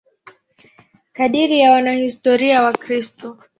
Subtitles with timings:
[1.13, 3.37] Kadiri ya wanahistoria Wakristo.